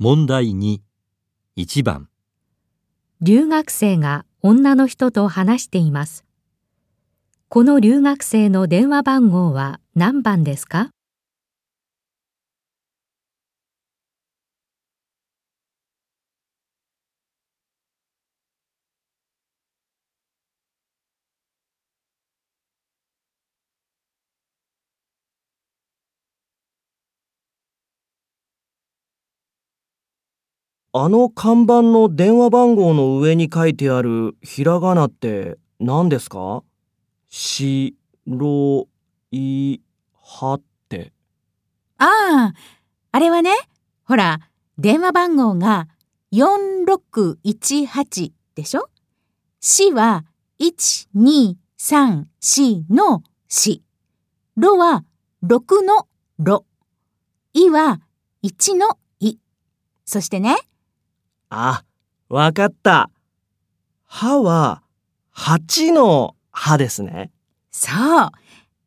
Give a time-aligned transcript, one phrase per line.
[0.00, 0.80] 問題2、
[1.56, 2.08] 1番、
[3.20, 6.24] 留学生が女の人と話しています。
[7.48, 10.90] この留学生の電話番号は何番ですか？
[30.96, 36.62] あの看板の電話番号の上に書いてあるひらがなって何ですか？
[37.28, 37.96] し、
[38.28, 38.86] ろ、
[39.32, 39.80] い、
[40.22, 41.12] はって。
[41.98, 42.54] ああ、
[43.10, 43.50] あれはね、
[44.04, 44.38] ほら、
[44.78, 45.88] 電話番号が
[46.32, 48.88] 4618でしょ？
[49.60, 50.24] 市は
[50.60, 53.82] 1234の市。
[54.56, 55.04] ろは
[55.42, 56.06] 6の
[56.38, 56.64] ろ。
[57.52, 58.00] いは
[58.44, 59.38] 1のい。
[60.04, 60.56] そしてね、
[61.56, 61.84] あ、
[62.28, 63.10] わかった。
[64.06, 64.82] はは、
[65.36, 67.30] 8のはですね。
[67.70, 68.30] そう。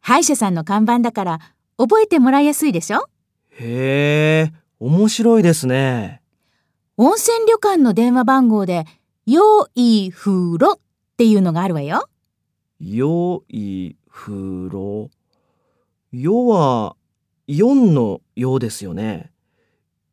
[0.00, 1.38] 歯医者さんの看板だから
[1.78, 3.08] 覚えてもらいやすいでしょ？
[3.50, 6.22] へえ、面白いですね。
[6.96, 8.84] 温泉旅館の電話番号で、
[9.24, 10.78] よい風呂っ
[11.16, 12.08] ていうのがあるわよ。
[12.78, 15.10] よい風呂。
[16.12, 16.96] よは
[17.48, 19.30] 4のよですよね。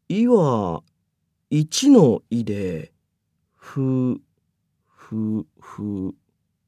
[0.07, 0.83] いは
[1.51, 2.91] 1のいで、
[3.55, 4.19] ふ、
[4.87, 6.15] ふ、ふ、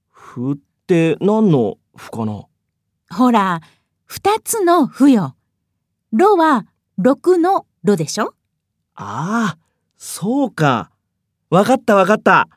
[0.09, 2.45] ふって何のふかな？
[3.11, 3.61] ほら、
[4.05, 5.35] 二つのふよ。
[6.13, 6.65] ろは
[6.97, 8.33] 六のろでしょ？
[8.95, 9.57] ああ、
[9.97, 10.91] そうか。
[11.49, 12.47] わかったわかった。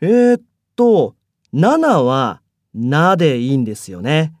[0.00, 0.42] えー、っ
[0.76, 1.14] と、
[1.52, 2.40] 7は
[2.74, 4.32] なでいいんですよね。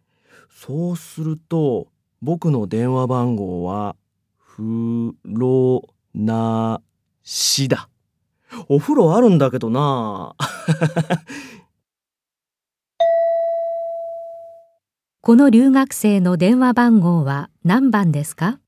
[0.50, 1.88] そうすると、
[2.22, 3.94] 僕の電話番号は、
[4.38, 5.82] ふろ
[6.14, 6.80] な
[7.26, 7.88] しだ。
[8.68, 10.36] お風呂あるんだけどな。
[15.20, 18.60] この留学生の電話番号は何番ですか？